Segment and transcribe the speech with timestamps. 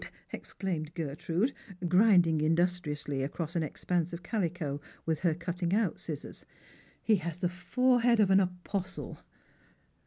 [0.33, 1.53] "exclaimed Gertrude,
[1.87, 6.43] grinding industriously across an expanse of calico with her cutting out scissors."
[7.03, 9.19] He has the forehead of an apostle."